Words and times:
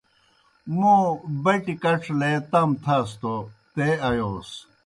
موں 0.79 1.03
بَٹیْ 1.43 1.73
کڇ 1.83 2.01
لے 2.19 2.31
تام 2.51 2.69
تھاس 2.83 3.09
توْ 3.21 3.33
تے 3.73 3.87
آیوس۔ 4.07 4.49